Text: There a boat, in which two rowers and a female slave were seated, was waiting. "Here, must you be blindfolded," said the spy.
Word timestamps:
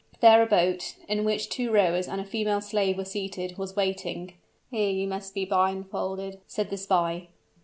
There 0.19 0.41
a 0.41 0.47
boat, 0.47 0.95
in 1.07 1.23
which 1.25 1.47
two 1.47 1.69
rowers 1.71 2.07
and 2.07 2.19
a 2.19 2.23
female 2.25 2.59
slave 2.61 2.97
were 2.97 3.05
seated, 3.05 3.59
was 3.59 3.75
waiting. 3.75 4.33
"Here, 4.71 5.07
must 5.07 5.37
you 5.37 5.45
be 5.45 5.49
blindfolded," 5.49 6.39
said 6.47 6.71
the 6.71 6.77
spy. 6.77 7.27